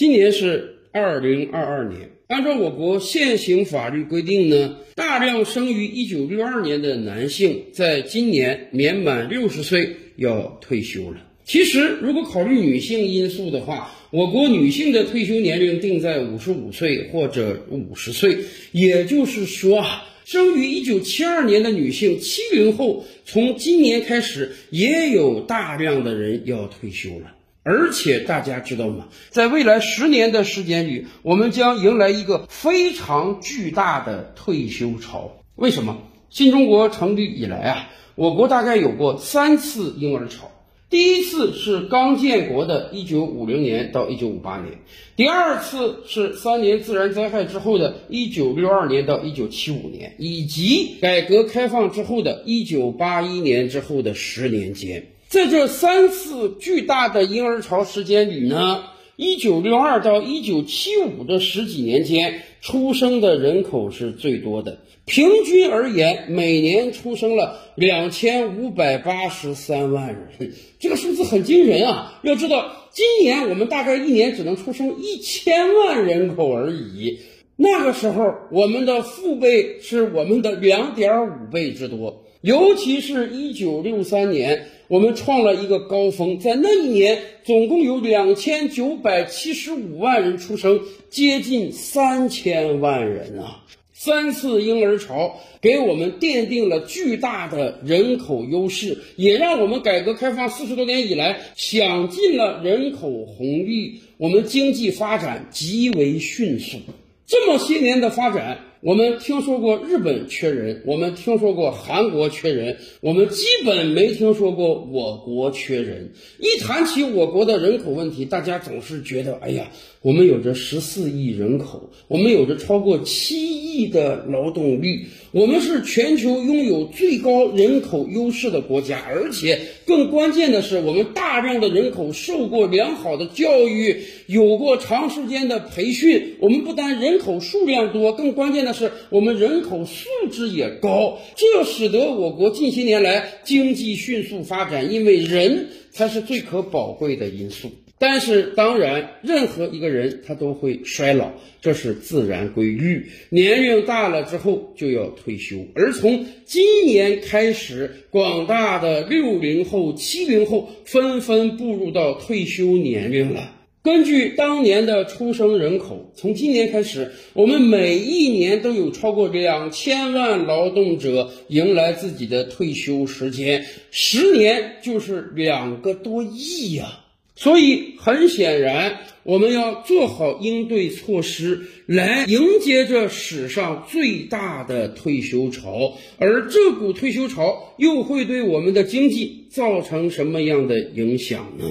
[0.00, 11.18] 今年是二零二二年，按照我国现行法律规定呢，大量生于一九六二年的男性，在今年年满六十岁要退休了。
[11.44, 18.38] 其实，如果考虑女性因素的话，我国女性的退休年龄定在五十五岁或者五十岁，
[18.72, 20.06] 也就是说啊。
[20.24, 27.34] 生于一九七二年的女性，七零后，从今年开始也有大量的人要退休了。
[27.62, 29.08] 而且大家知道吗？
[29.28, 35.30] 在未来十年的时间里，我们将迎来一个非常巨大的退休潮。
[35.56, 35.98] 为什么？
[36.30, 40.50] 新中国成立以来啊，我国大概有过三次婴儿潮。
[40.90, 44.78] 第一次是刚建国的1950年到1958年，
[45.14, 58.82] 第二次是三年自然灾害之后的1962年到1975年，以及改革开放之后的1981年之后的十年间，在这三次巨大的婴儿潮时间里呢
[59.16, 64.80] ，1962到1975的十几年间，出生的人口是最多的。
[65.06, 72.20] 平均而言，每年出生了两千五百八十三万人，这个数字很惊人啊！
[72.22, 77.18] 要知道，今年我们大概一年只能出生一千万人口而已。
[77.56, 82.24] 那个时候，我们的父辈是我们的两点五倍之多。
[82.42, 93.62] 尤其是一九六三年，我们创了一个高峰，在那一年，总共有两千九百七十五万人出生，接近三千万人啊！
[94.02, 106.78] 三次婴儿潮给我们奠定了巨大的人口优势，也让我们改革开放四十多年以来享尽了人口红利，我们经济发展极为迅速。
[107.26, 108.60] 这么些年的发展。
[108.82, 116.14] 我们听说过日本缺人，我们听说过韩国缺人，我们基本没听说过我国缺人。
[116.38, 119.70] 一谈起我国的人口问题，大家总是觉得，哎呀，
[120.00, 136.36] 我们有着十四亿人口，我们有着超过七亿亿的劳动力，我们是全球拥有最高人口优势的国家，而且更关键的是，我们大量的人口受过良好的教育，有过长时间的培训。
[136.40, 138.72] 我们不但人口数量多，更关键的。
[138.72, 144.92] 是我们人口素质也高，这使得我国近些年来经济迅速发展。
[144.92, 147.70] 因为人才是最可宝贵的因素。
[148.02, 151.30] 但是，当然，任何一个人他都会衰老，
[151.60, 153.10] 这是自然规律。
[153.28, 163.56] 年龄大了之后就要退休，而从今年开始，广大的六零后、七零后纷纷步入到退休年龄了。
[163.82, 176.99] 根据当年的出生人口，从今年开始，我们每一年都有超过两千万劳动者迎来自己的退休时间，十年就是两个多亿呀。
[177.40, 185.96] 所以很显然，我们要做好应对措施，来迎接这史上最大的退休潮。
[186.18, 191.64] 而这股退休潮又会对我们的经济造成什么样的影响呢？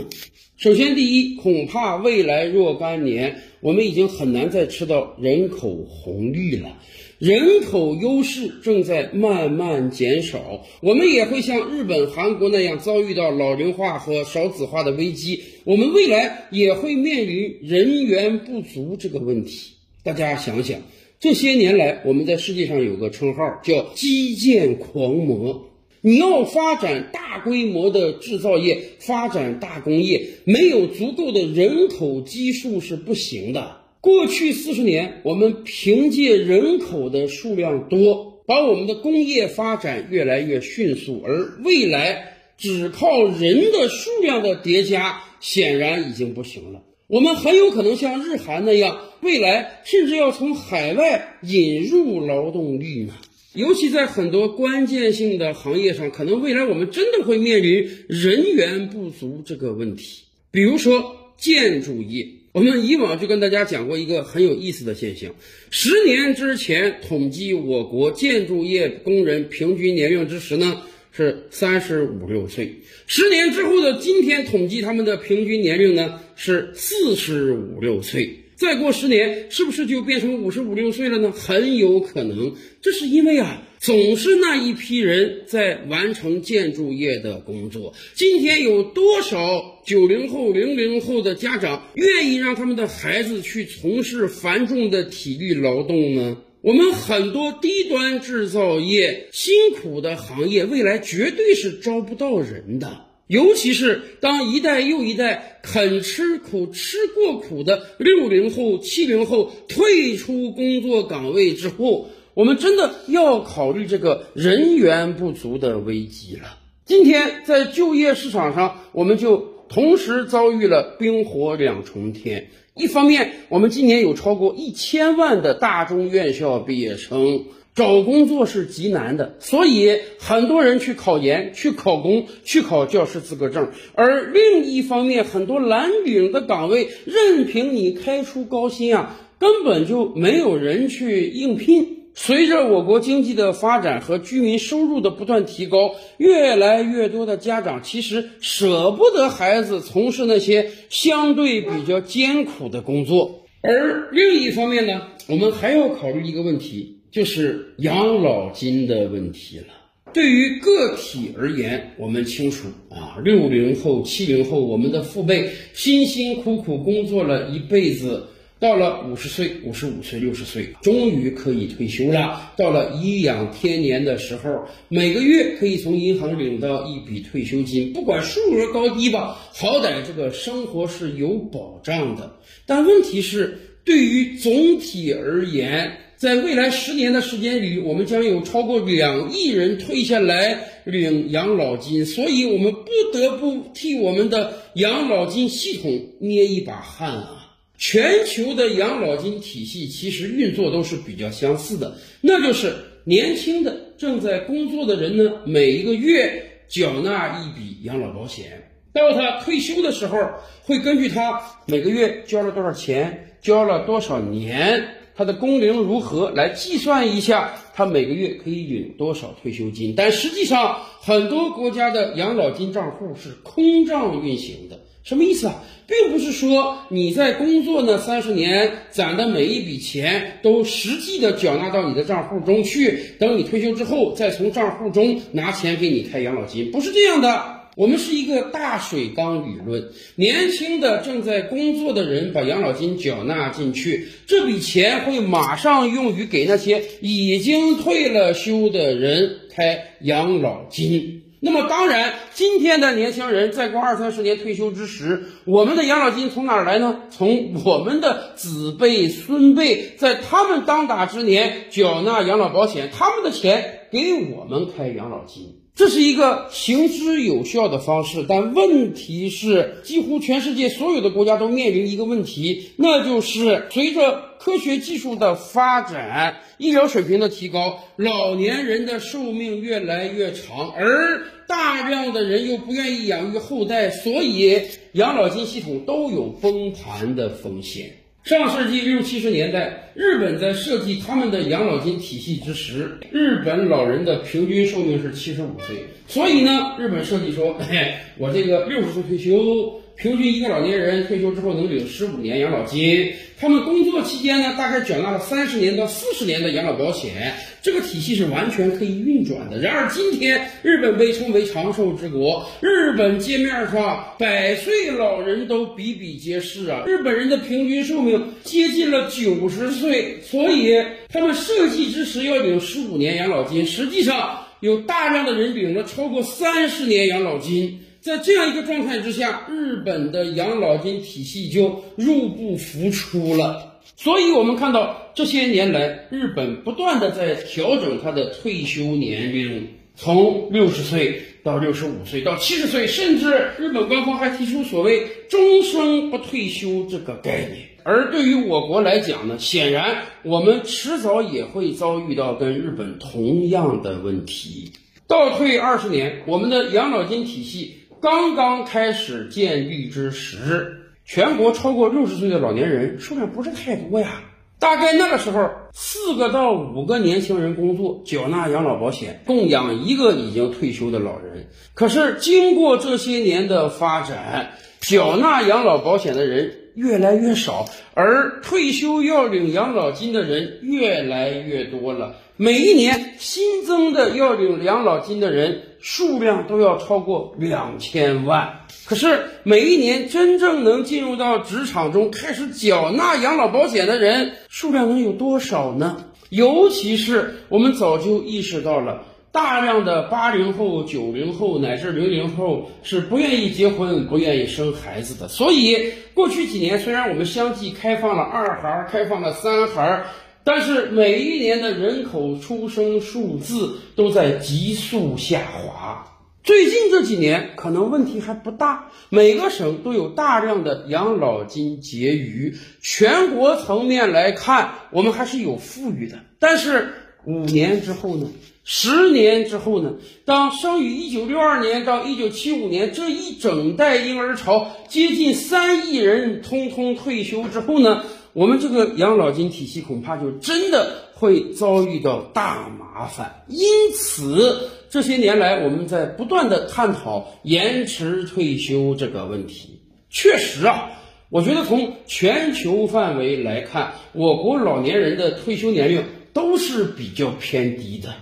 [0.58, 6.80] 首先，第一，恐怕未来若干年，我们已经很难再吃到人口红利了。
[7.20, 15.42] 人口优势正在慢慢减少，我们也会像日本、韩国那样遭遇到老龄化和少子化的危机。
[15.66, 19.74] 我们未来也会面临人员不足这个问题。
[20.02, 20.80] 大家想想，
[21.20, 25.66] 这些年来，我们在世界上有个称号叫“基建狂魔”。
[26.00, 33.79] 你要发展大规模的制造业，发展大工业，没有足够的人口基数是不行的。
[34.02, 46.82] 过去四十年，我们凭借人口的数量多，把我们的工业发展越来越迅速，而未来只靠人的数量的叠加，显然已经不行了。
[47.08, 53.14] 我们很有可能像日韩那样，未来甚至要从海外引入劳动力呢。
[53.54, 60.22] 尤其在很多关键性的行业上，可能未来我们真的会面临人员不足这个问题。
[60.52, 65.34] 比如说建筑业，我们以往就跟大家讲过一个很有意思的现象：
[65.70, 70.82] 十年之前统计我国建筑业工人平均年龄之时呢
[71.12, 72.74] 是三十五六岁，
[73.06, 78.36] 十年之后的今天统计他们的平均年龄呢是四十五六岁。
[78.60, 81.32] 再过十年，是不是就变成五十五六岁了呢？
[81.32, 87.94] 很有可能，这是因为啊，总是那一批人在完成建筑业的工作。
[88.16, 96.36] 今天有多少九零后、零零后的家长愿意让他们的孩子去从事繁重的体力劳动呢？
[96.60, 103.06] 我们很多低端制造业、辛苦的行业，未来绝对是招不到人的。
[103.30, 116.58] 尤其是当一代又一代肯吃苦、吃过苦的六零后、七零后退出工作岗位之后，我们真的要考虑这个人员不足的危机了。
[116.86, 119.38] 今天在就业市场上，我们就
[119.70, 122.50] 同时遭遇了冰火两重天。
[122.74, 127.46] 一方面，我们今年有超过一千万的大中院校毕业生，
[127.76, 133.70] 找工作是极难的，所以很多人去考研、去考公、去考教师资格证。
[133.94, 141.96] 而另一方面，很多蓝领的岗位，任凭你开出高薪啊，根本就没有人去应聘。
[142.16, 153.46] 随着我国经济的发展和居民收入的不断提高，越来越多的家长其实舍不得孩子从事那些相对比较艰苦的工作。
[153.62, 159.66] 而另一方面呢，我们还要考虑一个问题，就是养老金的问题了。
[160.14, 168.26] 对于个体而言，我们清楚啊，六零后、七零后，我们的父辈辛辛苦苦工作了一辈子。
[168.60, 172.52] 到了五十岁、五十五岁、六十岁，终于可以退休了。
[172.58, 182.36] 到了颐养天年的时候，每个月可以从银行领到一笔退休金，不管数额高低吧，好歹这个生活是有保障的。
[182.66, 197.56] 但问题是，对于总体而言，在未来十年的时间里，我们将有超过两亿人退下来领养老金，所以我们不得不替我们的养老金系统捏一把汗啊。
[197.78, 202.76] 全球的养老金体系其实运作都是比较相似的，那就是
[203.06, 208.62] 年轻的正在工作的人呢，每一个月缴纳一笔养老保险，
[208.92, 210.18] 到他退休的时候，
[210.64, 214.86] 会根据他每个月交了多少钱，交了多少年，
[215.20, 219.94] 他的工龄如何来计算一下，他每个月可以领多少退休金。
[219.94, 224.80] 但实际上，很多国家的养老金账户是空账运行的。
[225.04, 225.62] 什么意思啊？
[225.86, 237.59] 并不是说你在工作那三十年攒的每一笔钱都实际的缴纳到你的账户中去，等你退休之后再从账户中拿钱给你开养老金，不是这样的。
[237.80, 251.24] 我们是一个大水缸理论，年轻的正在工作的人把养老金缴纳进去，这笔钱会马上用于给那些已经退了休的人开养老金。
[251.40, 257.04] 那么当然，今天的年轻人再过二三十年退休之时，我们的养老金从哪儿来呢？
[257.10, 265.59] 从我们的子辈孙辈在他们当打之年缴纳养老保险，他们的钱给我们开养老金。
[265.80, 284.62] 这是一个行之有效的方式，但问题是，几乎全世界所有的国家都面临一个问题，那就是随着科学技术的发展，医疗水平的提高，老年人的寿命越来越长，而大量的人又不愿意养育后代，所以
[284.92, 287.99] 养老金系统都有崩盘的风险。
[288.30, 297.58] 上世纪六七十年代，日本在设计他们的养老金体系之时，日本老人的平均寿命是七十五岁，所以呢，日本设计说，
[298.20, 299.82] 我这个六十岁退休。
[300.02, 309.60] 平均一个老年人退休之后能领十五年养老金，他们工作期间呢，大概缴纳了三十年到四十年的养老保险，这个体系是完全可以运转的。
[309.60, 327.82] 然而今天，日本被称为长寿之国，日本街面上百岁老人都比比皆是啊，日本人的平均寿命接近了九十岁，所以他们设计之时要领十五年养老金，实际上有大量的人领了超过三十年养老金。
[328.02, 333.82] 在这样一个状态之下，日本的养老金体系就入不敷出了。
[333.98, 347.68] 所以，我们看到这些年来，日本不断的在调整它的退休年龄，从六十岁到六十五岁到七十岁，甚至日本官方还提出所谓“终生不退休”这个概念。
[347.84, 354.72] 而对于我国来讲呢，显然我们迟早也会遭遇到跟日本同样的问题。
[355.08, 357.76] 倒退二十年，我们的养老金体系。
[358.02, 364.22] 刚刚开始建立之时，全国超过六十岁的老年人数量不是太多呀。
[364.58, 371.48] 大概那个时候，四个到五个年轻人工作，缴纳养老保险，供养一个已经退休的老人。
[371.74, 374.52] 可是经过这些年的发展，
[374.82, 382.16] 缴纳养老保险的人越来越少，而退休要领养老金的人越来越多了。
[382.42, 396.06] 每一年新增的要领养老金的人数量都要超过两千万，可是每一年真正能进入到职场中开始缴纳养老保险的人数量能有多少呢？
[396.30, 399.04] 尤其是我们早就意识到了，
[399.34, 405.28] 大量的八零后、九零后乃至零零后是不愿意结婚、不愿意生孩子的。
[405.28, 410.04] 所以，过去几年虽然我们相继开放了二孩、开放了三孩，
[410.44, 416.06] 但是每一年的人口出生数字都在急速下滑。
[416.42, 426.18] 最近这几年可能问题还不大，每个省都有大量的养老金结余，全国层面来看，我们还是有富裕的。
[426.40, 426.94] 但是
[427.26, 428.28] 五年之后呢？
[428.64, 429.96] 十年之后呢？
[430.26, 438.06] 当生于一九六二年到一九七五年这一整代婴儿潮接近三亿人通通退休之后呢？
[438.34, 443.44] 我们这个养老金体系恐怕就真的会遭遇到大麻烦。
[443.48, 444.70] 因此。
[444.92, 449.82] 这些年来，我们在不断的探讨延迟退休这个问题。
[450.10, 450.90] 确实啊，
[451.30, 458.16] 我觉得从全球范围来看，我国老年人的退休年龄都是比较偏低的。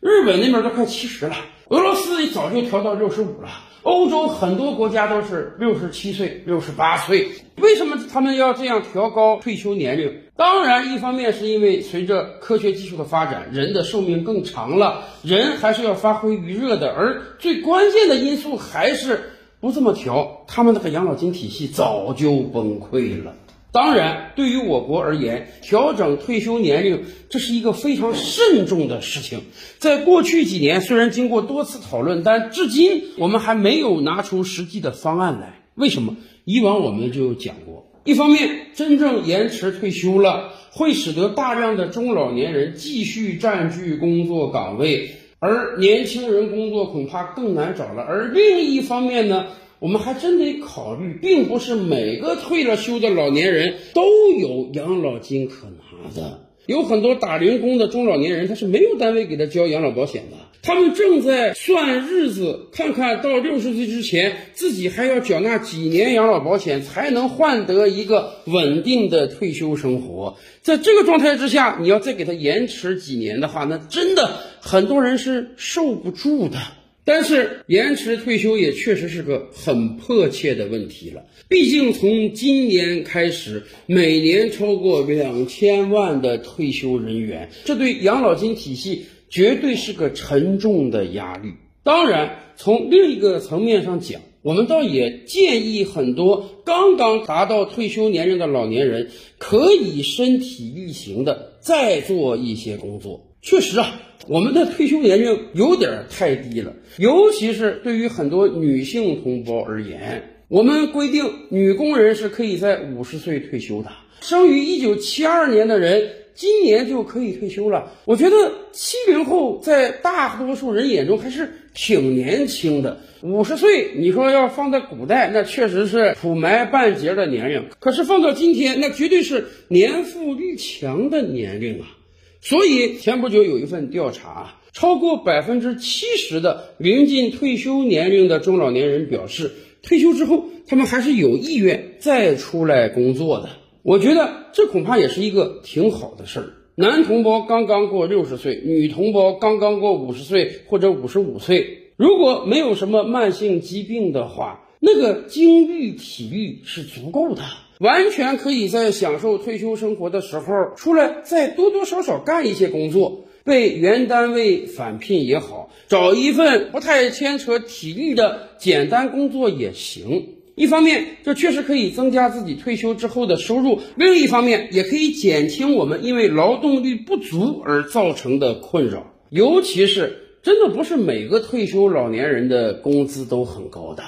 [0.00, 1.36] 日本那边都快七十了，
[1.68, 3.50] 俄罗斯也早就调到六十五了。
[3.84, 10.10] 欧洲很多国家都是六十七岁、六十八岁，为什么他们要这样调高退休年龄？
[10.36, 16.94] 当然，一方面是因为随着科学技术的发展，人的寿命更长了，人还是要发挥余热的。
[16.94, 23.34] 而最关键的因素还是不这么调，他们那个养老金体系早就崩溃了。
[23.74, 29.40] 当然，对于我国而言，调整退休年龄这是一个非常慎重的事情。
[29.80, 35.60] 在过去几年，虽然经过多次讨论，但至今我们还没有拿出实际的方案来。
[35.74, 36.16] 为什么？
[36.44, 48.04] 以往我们就讲过，一方面，真正延迟退休了，会使得大量的中老年人继续占据工作岗位，而年轻人工作恐怕更难找了。
[48.04, 49.46] 而另一方面呢？
[49.84, 54.02] 我们还真得考虑，并不是每个退了休的老年人都
[54.40, 56.40] 有养老金可拿的。
[56.64, 60.38] 有很多打零工的中老年人，他是没有单位给他交养老保险的。
[60.62, 70.38] 他们正在算日子，看看到六十岁之前，自己还要缴纳几年养老保险，才能换得一个稳定的退休生活。
[70.62, 74.30] 在这个状态之下，你要再给他延迟几年的话，那真的
[74.62, 76.56] 很多人是受不住的。
[77.04, 81.24] 但是延迟退休也确实是个很迫切的问题了。
[81.48, 91.50] 毕竟从今年开始，每年超过两千万的退休人员，这对养老金体系绝对是个沉重的压力。
[91.82, 103.33] 当然，从另一个层面上讲，我们倒也建议很多刚刚达到退休年龄的老年人，可以身体力行的再做一些工作。
[103.44, 104.00] 确实啊。
[104.26, 110.30] 我们的退休年龄有点太低了，尤其是对于很多女性同胞而言。
[110.48, 113.90] 我们规定，女工人是可以在五十岁退休的。
[114.22, 117.92] 生于一九七二年的人，今年就可以退休了。
[118.06, 123.00] 我觉得七零后在大多数人眼中还是挺年轻的。
[123.22, 131.98] 五十岁，你说要放在古代，那确实是土埋半截的年龄；可是放到今天，那绝对是年富力强的年龄啊。
[132.44, 139.50] 所以前不久有一份调查，超过百分之七十的临近退休年龄的中老年人表示，
[139.82, 143.48] 退休之后他们还是有意愿再出来工作的。
[143.82, 146.52] 我觉得这恐怕也是一个挺好的事儿。
[146.74, 157.42] 男同胞刚刚过六十岁，女同胞刚刚过五十岁或者五十五岁，如果没有什么慢性疾病的话，那个精力体力是足够的。
[157.84, 170.30] 完全可以在享受退休生活的时候出来，再多多少少干一些工作，被原单位返聘也好，找一份不太牵扯体力的简单工作也行。
[170.54, 179.12] 一方面，这确实可以增加自己退休之后的收入；另一方面，也可以减轻我们因为劳动力不足而造成的困扰。
[179.28, 184.04] 尤其是，真的不是每个退休老年人的工资都很高的。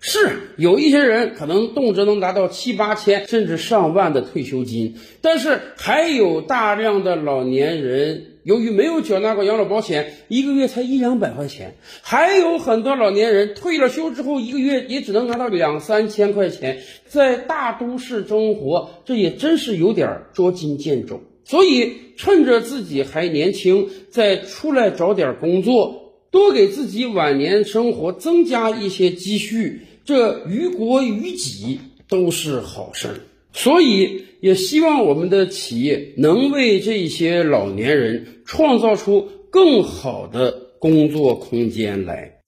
[0.00, 16.78] 是有一些人可能动辄能达到七八千甚至上万的退休金，但是还有大量的老年人由于没有缴纳过养老保险，一个月才一两百块钱；还有很多老年人退了休之后，一个月也只能拿到两三千块钱。
[17.06, 21.20] 在大都市生活，这也真是有点捉襟见肘。
[21.44, 29.82] 所以，趁着自己还年轻，再出来找点工作，多给自己晚年生活增加一些积蓄。
[30.04, 33.14] 这于国于己都是好事儿，
[33.52, 42.36] 所以也希望我们的企业能为这些老年人创造出更好的工作空间来。